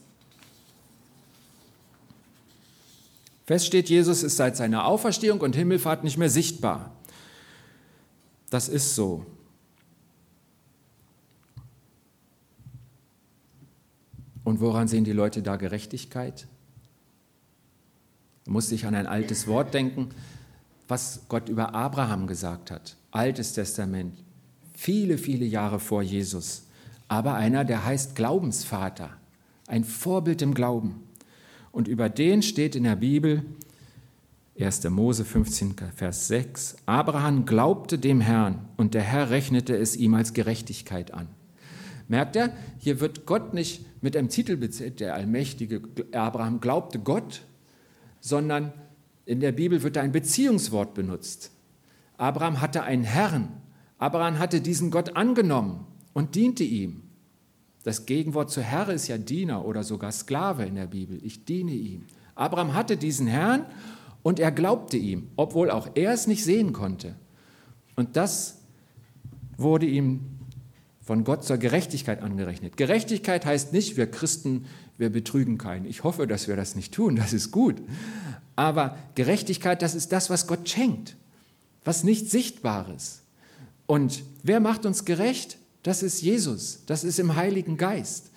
[3.44, 6.90] Fest steht, Jesus ist seit seiner Auferstehung und Himmelfahrt nicht mehr sichtbar.
[8.52, 9.24] Das ist so.
[14.44, 16.46] Und woran sehen die Leute da Gerechtigkeit?
[18.44, 20.10] Man muss sich an ein altes Wort denken,
[20.86, 22.98] was Gott über Abraham gesagt hat.
[23.10, 24.22] Altes Testament,
[24.74, 26.64] viele, viele Jahre vor Jesus.
[27.08, 29.16] Aber einer, der heißt Glaubensvater,
[29.66, 31.02] ein Vorbild im Glauben.
[31.70, 33.46] Und über den steht in der Bibel,
[34.58, 34.84] 1.
[34.90, 40.34] Mose 15, Vers 6, Abraham glaubte dem Herrn und der Herr rechnete es ihm als
[40.34, 41.28] Gerechtigkeit an.
[42.06, 45.80] Merkt er, hier wird Gott nicht mit einem Titel bezählt, der Allmächtige
[46.12, 47.46] Abraham glaubte Gott,
[48.20, 48.72] sondern
[49.24, 51.50] in der Bibel wird ein Beziehungswort benutzt.
[52.18, 53.48] Abraham hatte einen Herrn.
[53.96, 57.04] Abraham hatte diesen Gott angenommen und diente ihm.
[57.84, 61.18] Das Gegenwort zu Herr ist ja Diener oder sogar Sklave in der Bibel.
[61.24, 62.04] Ich diene ihm.
[62.34, 63.64] Abraham hatte diesen Herrn
[64.22, 67.14] und er glaubte ihm, obwohl auch er es nicht sehen konnte.
[67.96, 68.58] Und das
[69.56, 70.20] wurde ihm
[71.02, 72.76] von Gott zur Gerechtigkeit angerechnet.
[72.76, 74.66] Gerechtigkeit heißt nicht, wir Christen,
[74.98, 75.84] wir betrügen keinen.
[75.86, 77.82] Ich hoffe, dass wir das nicht tun, das ist gut.
[78.54, 81.16] Aber Gerechtigkeit, das ist das, was Gott schenkt,
[81.84, 83.22] was nicht Sichtbares.
[83.86, 85.58] Und wer macht uns gerecht?
[85.82, 88.30] Das ist Jesus, das ist im Heiligen Geist.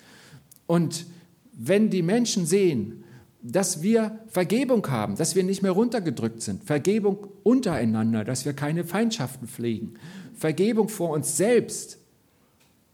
[0.66, 1.06] Und
[1.52, 3.04] wenn die Menschen sehen,
[3.52, 8.84] dass wir Vergebung haben, dass wir nicht mehr runtergedrückt sind, Vergebung untereinander, dass wir keine
[8.84, 9.94] Feindschaften pflegen,
[10.34, 11.98] Vergebung vor uns selbst,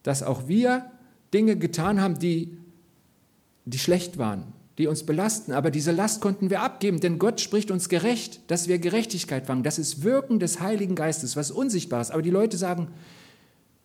[0.02, 0.90] dass auch wir
[1.32, 2.56] Dinge getan haben, die,
[3.64, 5.52] die schlecht waren, die uns belasten.
[5.52, 9.62] Aber diese Last konnten wir abgeben, denn Gott spricht uns gerecht, dass wir Gerechtigkeit fangen.
[9.62, 12.10] Das ist Wirken des Heiligen Geistes, was Unsichtbares.
[12.10, 12.88] Aber die Leute sagen,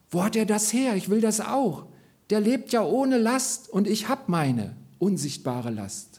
[0.10, 0.95] wo hat er das her?
[0.95, 1.86] Ich will das auch.
[2.30, 6.16] Der lebt ja ohne Last und ich habe meine unsichtbare Last.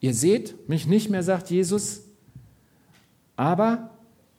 [0.00, 2.02] Ihr seht mich nicht mehr, sagt Jesus,
[3.36, 3.90] aber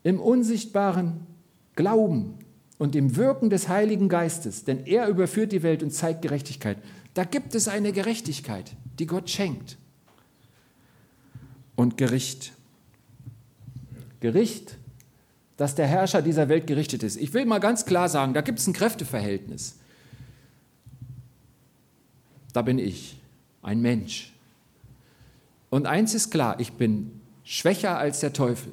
[0.03, 1.27] im unsichtbaren
[1.75, 2.37] Glauben
[2.77, 6.77] und im Wirken des Heiligen Geistes, denn er überführt die Welt und zeigt Gerechtigkeit.
[7.13, 9.77] Da gibt es eine Gerechtigkeit, die Gott schenkt.
[11.75, 12.53] Und Gericht.
[14.19, 14.77] Gericht,
[15.57, 17.17] dass der Herrscher dieser Welt gerichtet ist.
[17.17, 19.77] Ich will mal ganz klar sagen, da gibt es ein Kräfteverhältnis.
[22.53, 23.17] Da bin ich,
[23.61, 24.33] ein Mensch.
[25.69, 27.11] Und eins ist klar, ich bin
[27.43, 28.71] schwächer als der Teufel.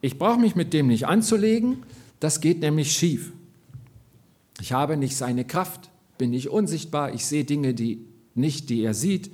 [0.00, 1.84] Ich brauche mich mit dem nicht anzulegen,
[2.20, 3.32] das geht nämlich schief.
[4.60, 8.94] Ich habe nicht seine Kraft, bin nicht unsichtbar, ich sehe Dinge, die nicht, die er
[8.94, 9.30] sieht.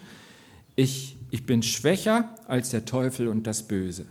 [0.76, 4.06] Ich, ich bin schwächer als der Teufel und das Böse.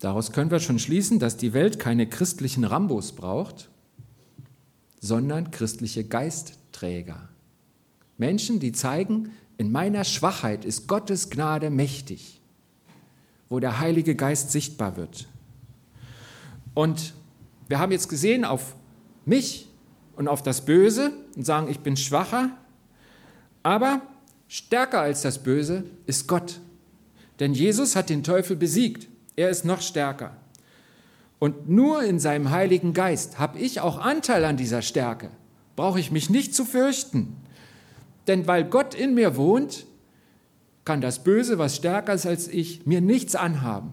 [0.00, 3.70] Daraus können wir schon schließen, dass die Welt keine christlichen Rambos braucht,
[5.00, 7.28] sondern christliche Geistträger.
[8.18, 12.40] Menschen, die zeigen, in meiner Schwachheit ist Gottes Gnade mächtig,
[13.48, 15.28] wo der Heilige Geist sichtbar wird.
[16.74, 17.14] Und
[17.68, 18.74] wir haben jetzt gesehen auf
[19.24, 19.68] mich
[20.16, 22.50] und auf das Böse und sagen, ich bin schwacher,
[23.62, 24.02] aber
[24.48, 26.60] stärker als das Böse ist Gott.
[27.40, 29.08] Denn Jesus hat den Teufel besiegt.
[29.36, 30.36] Er ist noch stärker.
[31.38, 35.30] Und nur in seinem Heiligen Geist habe ich auch Anteil an dieser Stärke.
[35.76, 37.36] Brauche ich mich nicht zu fürchten.
[38.26, 39.86] Denn weil Gott in mir wohnt,
[40.84, 43.92] kann das Böse, was stärker ist als ich, mir nichts anhaben.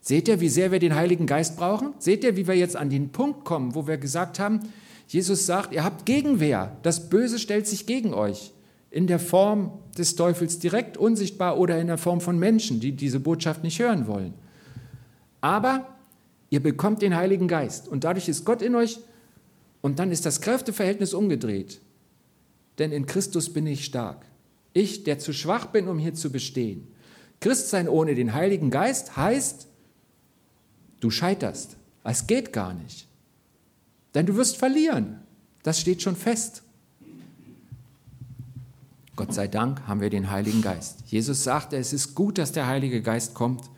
[0.00, 1.94] Seht ihr, wie sehr wir den Heiligen Geist brauchen?
[1.98, 4.60] Seht ihr, wie wir jetzt an den Punkt kommen, wo wir gesagt haben,
[5.06, 8.52] Jesus sagt, ihr habt Gegenwehr, das Böse stellt sich gegen euch.
[8.92, 13.20] in der Form des Teufels direkt unsichtbar oder in der Form von Menschen, die diese
[13.20, 14.34] Botschaft nicht hören wollen.
[15.40, 15.86] Aber
[16.50, 19.00] ihr bekommt den Heiligen Geist und dadurch ist Gott in euch
[19.80, 21.80] und dann ist das Kräfteverhältnis umgedreht.
[22.78, 24.24] Denn in Christus bin ich stark.
[24.72, 26.88] Ich, der zu schwach bin, um hier zu bestehen.
[27.40, 29.68] Christsein ohne den Heiligen Geist heißt,
[31.00, 31.76] du scheiterst.
[32.04, 33.06] Es geht gar nicht.
[34.14, 35.20] Denn du wirst verlieren.
[35.62, 36.62] Das steht schon fest.
[39.14, 41.00] Gott sei Dank haben wir den Heiligen Geist.
[41.06, 43.70] Jesus sagte, es ist gut, dass der Heilige Geist kommt,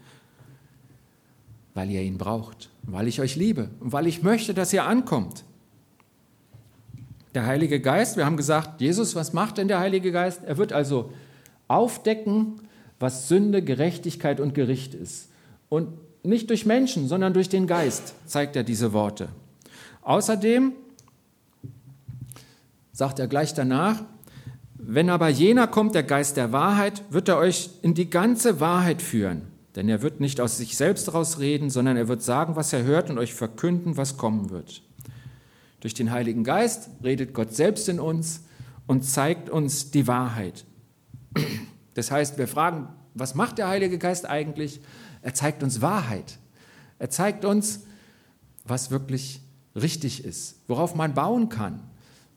[1.75, 5.45] weil ihr ihn braucht, weil ich euch liebe und weil ich möchte, dass ihr ankommt.
[7.35, 10.43] Der Heilige Geist, wir haben gesagt, Jesus, was macht denn der Heilige Geist?
[10.45, 11.13] Er wird also
[11.67, 12.61] aufdecken,
[13.01, 15.29] was Sünde, Gerechtigkeit und Gericht ist.
[15.69, 15.89] Und
[16.23, 19.29] nicht durch Menschen, sondern durch den Geist zeigt er diese Worte.
[20.03, 20.73] Außerdem
[22.93, 24.03] sagt er gleich danach,
[24.87, 29.03] wenn aber jener kommt, der Geist der Wahrheit, wird er euch in die ganze Wahrheit
[29.03, 29.43] führen.
[29.77, 33.11] Denn er wird nicht aus sich selbst rausreden, sondern er wird sagen, was er hört
[33.11, 34.83] und euch verkünden, was kommen wird.
[35.85, 38.41] Durch den Heiligen Geist redet Gott selbst in uns
[38.87, 40.65] und zeigt uns die Wahrheit.
[41.93, 44.81] Das heißt, wir fragen, was macht der Heilige Geist eigentlich?
[45.21, 46.39] Er zeigt uns Wahrheit.
[46.99, 47.81] Er zeigt uns,
[48.65, 49.43] was wirklich
[49.77, 51.83] richtig ist, worauf man bauen kann,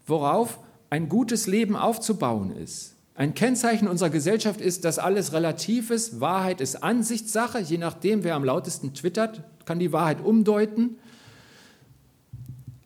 [0.05, 2.95] worauf ein gutes Leben aufzubauen ist.
[3.15, 6.19] Ein Kennzeichen unserer Gesellschaft ist, dass alles relativ ist.
[6.19, 7.59] Wahrheit ist Ansichtssache.
[7.59, 10.97] Je nachdem, wer am lautesten twittert, kann die Wahrheit umdeuten.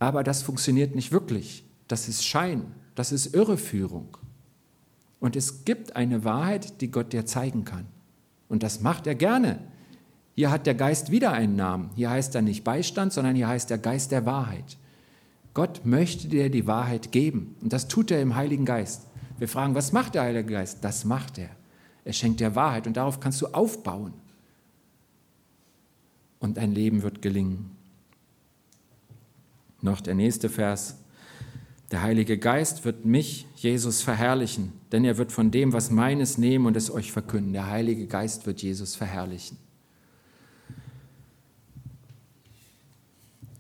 [0.02, 1.64] Aber das funktioniert nicht wirklich.
[1.88, 2.64] Das ist Schein.
[2.96, 4.18] Das ist Irreführung.
[5.20, 7.86] Und es gibt eine Wahrheit, die Gott dir zeigen kann.
[8.50, 9.60] Und das macht er gerne.
[10.34, 11.92] Hier hat der Geist wieder einen Namen.
[11.96, 14.76] Hier heißt er nicht Beistand, sondern hier heißt der Geist der Wahrheit.
[15.54, 17.56] Gott möchte dir die Wahrheit geben.
[17.62, 19.04] Und das tut er im Heiligen Geist.
[19.38, 20.80] Wir fragen, was macht der Heilige Geist?
[20.82, 21.52] Das macht er.
[22.06, 24.14] Er schenkt dir Wahrheit und darauf kannst du aufbauen.
[26.40, 27.71] Und dein Leben wird gelingen.
[29.82, 30.98] Noch der nächste Vers.
[31.92, 36.66] Der Heilige Geist wird mich, Jesus, verherrlichen, denn er wird von dem, was meines nehmen
[36.66, 37.54] und es euch verkünden.
[37.54, 39.58] Der Heilige Geist wird Jesus verherrlichen.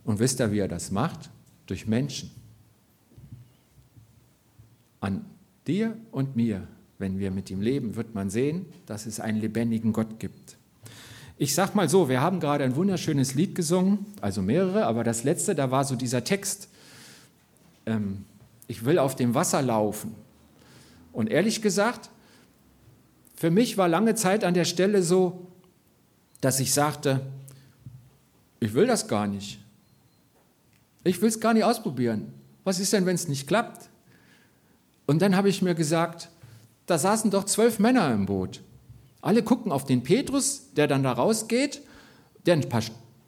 [0.05, 1.29] Und wisst ihr, wie er das macht?
[1.71, 2.29] durch Menschen.
[4.99, 5.25] An
[5.65, 6.67] dir und mir,
[6.99, 10.57] wenn wir mit ihm leben, wird man sehen, dass es einen lebendigen Gott gibt.
[11.37, 15.23] Ich sag mal so, wir haben gerade ein wunderschönes Lied gesungen, also mehrere, aber das
[15.23, 16.67] letzte, da war so dieser Text,
[17.85, 18.25] ähm,
[18.67, 20.15] ich will auf dem Wasser laufen.
[21.13, 22.09] Und ehrlich gesagt,
[23.35, 25.47] für mich war lange Zeit an der Stelle so,
[26.41, 27.21] dass ich sagte,
[28.59, 29.59] ich will das gar nicht.
[31.03, 32.31] Ich will es gar nicht ausprobieren.
[32.63, 33.89] Was ist denn, wenn es nicht klappt?
[35.07, 36.29] Und dann habe ich mir gesagt,
[36.85, 38.61] da saßen doch zwölf Männer im Boot.
[39.21, 41.81] Alle gucken auf den Petrus, der dann da rausgeht,
[42.45, 42.81] der ein paar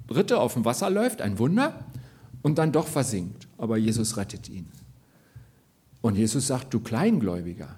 [0.09, 1.85] Schritte auf dem Wasser läuft, ein Wunder,
[2.41, 3.47] und dann doch versinkt.
[3.57, 4.67] Aber Jesus rettet ihn.
[6.01, 7.77] Und Jesus sagt, du Kleingläubiger,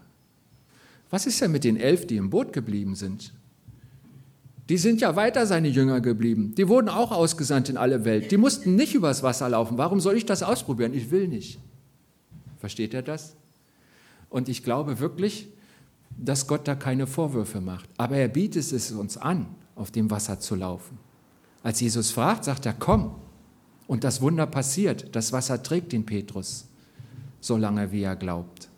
[1.09, 3.31] was ist denn mit den elf, die im Boot geblieben sind?
[4.67, 6.55] Die sind ja weiter seine Jünger geblieben.
[6.57, 8.31] Die wurden auch ausgesandt in alle Welt.
[8.31, 9.77] Die mussten nicht übers Wasser laufen.
[9.77, 10.95] Warum soll ich das ausprobieren?
[10.95, 11.59] Ich will nicht.
[12.59, 13.35] Versteht er das?
[14.31, 15.49] Und ich glaube wirklich,
[16.17, 17.89] dass Gott da keine Vorwürfe macht.
[17.97, 20.97] Aber er bietet es uns an, auf dem Wasser zu laufen.
[21.63, 23.15] Als Jesus fragt, sagt er, komm.
[23.87, 25.15] Und das Wunder passiert.
[25.15, 26.65] Das Wasser trägt den Petrus,
[27.39, 28.69] solange wie er glaubt.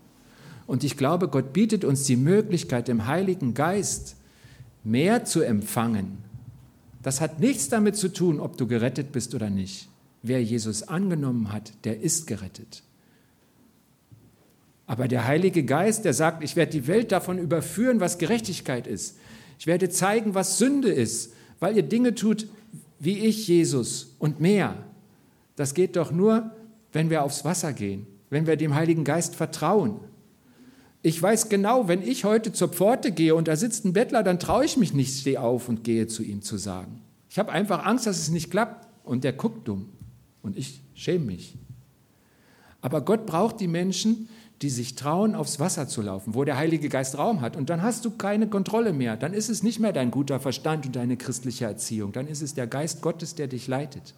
[0.65, 4.17] Und ich glaube, Gott bietet uns die Möglichkeit, im Heiligen Geist
[4.83, 6.17] mehr zu empfangen,
[7.07, 9.87] das hat nichts damit zu tun, ob du gerettet bist oder nicht.
[10.23, 12.83] Wer Jesus angenommen hat, der ist gerettet.
[14.87, 19.17] Aber der Heilige Geist, der sagt, ich werde die Welt davon überführen, was Gerechtigkeit ist.
[19.59, 22.47] Ich werde zeigen, was Sünde ist, weil ihr Dinge tut
[22.99, 24.75] wie ich, Jesus, und mehr.
[25.55, 26.51] Das geht doch nur,
[26.93, 29.99] wenn wir aufs Wasser gehen, wenn wir dem Heiligen Geist vertrauen.
[31.03, 34.39] Ich weiß genau, wenn ich heute zur Pforte gehe und da sitzt ein Bettler, dann
[34.39, 37.01] traue ich mich nicht, stehe auf und gehe zu ihm zu sagen.
[37.29, 39.89] Ich habe einfach Angst, dass es nicht klappt und der guckt dumm
[40.41, 41.55] und ich schäme mich.
[42.81, 44.27] Aber Gott braucht die Menschen,
[44.61, 47.55] die sich trauen, aufs Wasser zu laufen, wo der Heilige Geist Raum hat.
[47.55, 49.15] Und dann hast du keine Kontrolle mehr.
[49.15, 52.11] Dann ist es nicht mehr dein guter Verstand und deine christliche Erziehung.
[52.11, 54.15] Dann ist es der Geist Gottes, der dich leitet.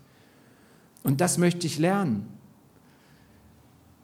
[1.04, 2.28] Und das möchte ich lernen.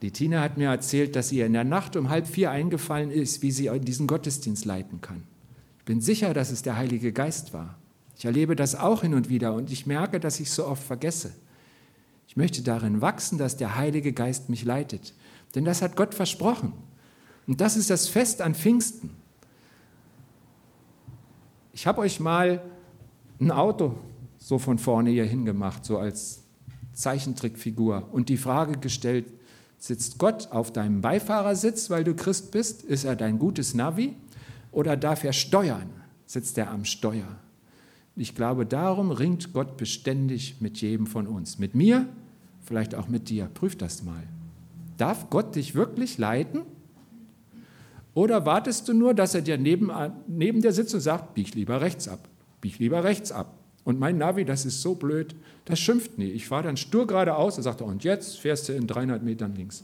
[0.02, 3.42] Die Tina hat mir erzählt, dass ihr in der Nacht um halb vier eingefallen ist,
[3.42, 5.24] wie sie diesen Gottesdienst leiten kann.
[5.80, 7.78] Ich bin sicher, dass es der Heilige Geist war.
[8.18, 11.32] Ich erlebe das auch hin und wieder und ich merke, dass ich so oft vergesse.
[12.28, 15.14] Ich möchte darin wachsen, dass der Heilige Geist mich leitet.
[15.56, 16.74] Denn das hat Gott versprochen.
[17.48, 19.12] Und das ist das Fest an Pfingsten.
[21.74, 22.62] Ich habe euch mal
[23.40, 23.96] ein Auto
[24.38, 26.44] so von vorne hier hingemacht, so als
[26.94, 29.26] Zeichentrickfigur und die Frage gestellt,
[29.80, 32.84] sitzt Gott auf deinem Beifahrersitz, weil du Christ bist?
[32.84, 34.16] Ist er dein gutes Navi?
[34.72, 35.90] Oder darf er steuern?
[36.28, 37.40] Sitzt er am Steuer?
[38.16, 41.58] Ich glaube, darum ringt Gott beständig mit jedem von uns.
[41.58, 42.08] Mit mir,
[42.62, 43.46] vielleicht auch mit dir.
[43.46, 44.24] Prüf das mal.
[44.98, 46.62] Darf Gott dich wirklich leiten?
[48.14, 49.92] Oder wartest du nur, dass er dir neben,
[50.28, 52.30] neben dir sitzt und sagt, bieg lieber rechts ab,
[52.62, 53.58] bieg lieber rechts ab.
[53.84, 56.32] Und mein Navi, das ist so blöd, das schimpft nie.
[56.32, 59.84] Ich fahre dann stur geradeaus und sagt, und jetzt fährst du in 300 Metern links.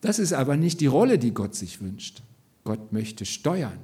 [0.00, 2.22] Das ist aber nicht die Rolle, die Gott sich wünscht.
[2.64, 3.78] Gott möchte steuern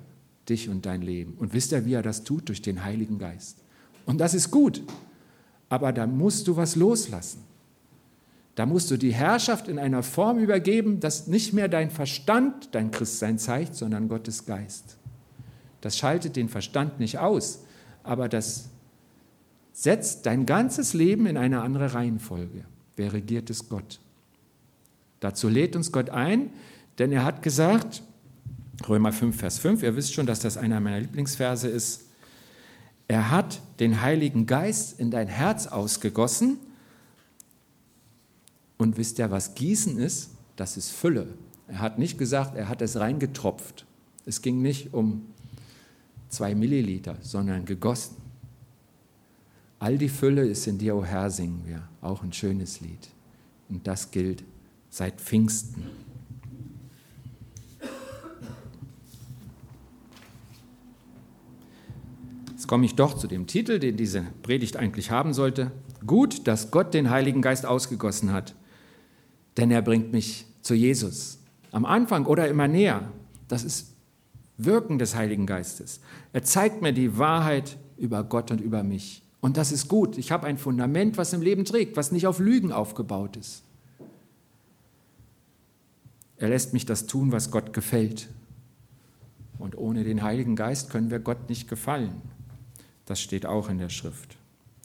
[0.48, 1.34] dich und dein Leben.
[1.34, 2.48] Und wisst ihr, wie er das tut?
[2.48, 3.58] Durch den Heiligen Geist.
[4.06, 4.82] Und das ist gut.
[5.68, 7.42] Aber da musst du was loslassen.
[8.58, 12.90] Da musst du die Herrschaft in einer Form übergeben, dass nicht mehr dein Verstand dein
[12.90, 14.96] Christsein zeigt, sondern Gottes Geist.
[15.80, 17.62] Das schaltet den Verstand nicht aus,
[18.02, 18.68] aber das
[19.70, 22.64] setzt dein ganzes Leben in eine andere Reihenfolge.
[22.96, 24.00] Wer regiert es Gott?
[25.20, 26.50] Dazu lädt uns Gott ein,
[26.98, 28.02] denn er hat gesagt,
[28.88, 32.06] Römer 5, Vers 5, ihr wisst schon, dass das einer meiner Lieblingsverse ist,
[33.06, 36.58] er hat den Heiligen Geist in dein Herz ausgegossen
[38.78, 40.30] und wisst ihr, was Gießen ist?
[40.56, 41.26] Das ist Fülle.
[41.66, 43.84] Er hat nicht gesagt, er hat es reingetropft.
[44.24, 45.26] Es ging nicht um
[46.28, 48.16] zwei Milliliter, sondern gegossen.
[49.80, 51.88] All die Fülle ist in dir, o Herr, singen wir.
[52.00, 53.08] Auch ein schönes Lied.
[53.68, 54.44] Und das gilt
[54.90, 55.84] seit Pfingsten.
[62.50, 65.70] Jetzt komme ich doch zu dem Titel, den diese Predigt eigentlich haben sollte.
[66.06, 68.54] Gut, dass Gott den Heiligen Geist ausgegossen hat
[69.58, 71.38] denn er bringt mich zu Jesus.
[71.72, 73.10] Am Anfang oder immer näher.
[73.48, 73.94] Das ist
[74.56, 76.00] Wirken des Heiligen Geistes.
[76.32, 79.22] Er zeigt mir die Wahrheit über Gott und über mich.
[79.40, 80.16] Und das ist gut.
[80.16, 83.62] Ich habe ein Fundament, was im Leben trägt, was nicht auf Lügen aufgebaut ist.
[86.38, 88.28] Er lässt mich das tun, was Gott gefällt.
[89.58, 92.22] Und ohne den Heiligen Geist können wir Gott nicht gefallen.
[93.06, 94.36] Das steht auch in der Schrift.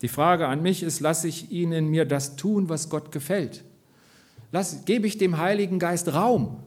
[0.02, 3.64] Die Frage an mich ist, lasse ich Ihnen mir das tun, was Gott gefällt?
[4.54, 6.60] Lass, gebe ich dem Heiligen Geist Raum,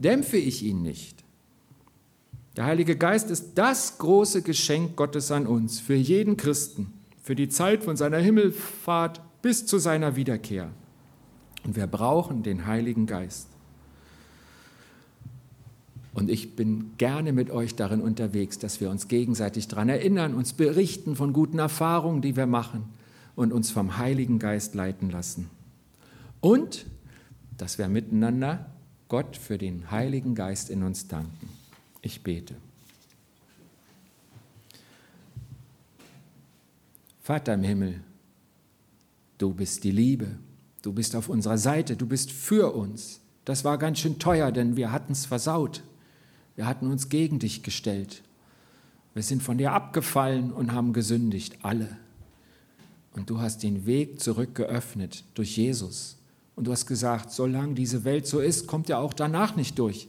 [0.00, 1.24] dämpfe ich ihn nicht.
[2.56, 7.50] Der Heilige Geist ist das große Geschenk Gottes an uns, für jeden Christen, für die
[7.50, 10.70] Zeit von seiner Himmelfahrt bis zu seiner Wiederkehr.
[11.64, 13.48] Und wir brauchen den Heiligen Geist.
[16.14, 20.54] Und ich bin gerne mit euch darin unterwegs, dass wir uns gegenseitig daran erinnern, uns
[20.54, 22.84] berichten von guten Erfahrungen, die wir machen
[23.34, 25.50] und uns vom Heiligen Geist leiten lassen.
[26.40, 26.86] Und
[27.56, 28.66] dass wir miteinander
[29.08, 31.48] Gott für den Heiligen Geist in uns danken.
[32.02, 32.54] Ich bete.
[37.20, 38.00] Vater im Himmel,
[39.38, 40.38] du bist die Liebe,
[40.82, 43.20] du bist auf unserer Seite, du bist für uns.
[43.44, 45.82] Das war ganz schön teuer, denn wir hatten es versaut.
[46.54, 48.22] Wir hatten uns gegen dich gestellt.
[49.14, 51.96] Wir sind von dir abgefallen und haben gesündigt, alle.
[53.14, 56.18] Und du hast den Weg zurück geöffnet durch Jesus.
[56.56, 60.08] Und du hast gesagt, solange diese Welt so ist, kommt ihr auch danach nicht durch.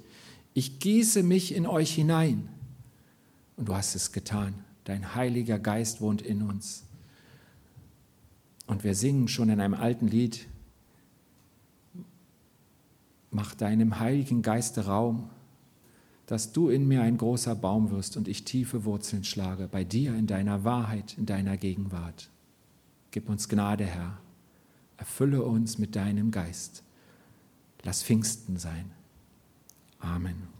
[0.54, 2.50] Ich gieße mich in euch hinein.
[3.58, 4.56] Und du hast es getan.
[4.86, 6.84] Dein Heiliger Geist wohnt in uns.
[8.66, 10.48] Und wir singen schon in einem alten Lied,
[13.30, 15.30] mach deinem Heiligen Geiste Raum,
[16.26, 20.16] dass du in mir ein großer Baum wirst und ich tiefe Wurzeln schlage, bei dir
[20.16, 22.30] in deiner Wahrheit, in deiner Gegenwart.
[23.12, 24.18] Gib uns Gnade, Herr.
[24.98, 26.84] Erfülle uns mit deinem Geist.
[27.84, 28.92] Lass Pfingsten sein.
[30.00, 30.57] Amen.